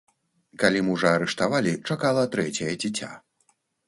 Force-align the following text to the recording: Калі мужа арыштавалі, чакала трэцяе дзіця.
Калі 0.61 0.79
мужа 0.87 1.11
арыштавалі, 1.17 1.73
чакала 1.89 2.23
трэцяе 2.37 2.71
дзіця. 2.85 3.11